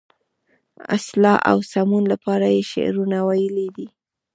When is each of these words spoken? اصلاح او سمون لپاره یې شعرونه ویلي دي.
اصلاح 0.95 1.37
او 1.51 1.57
سمون 1.71 2.03
لپاره 2.13 2.45
یې 2.55 2.61
شعرونه 2.71 3.17
ویلي 3.27 3.67
دي. 3.75 3.87